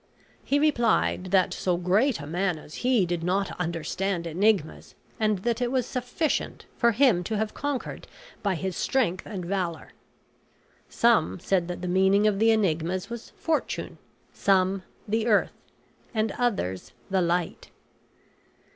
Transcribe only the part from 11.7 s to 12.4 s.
the meaning of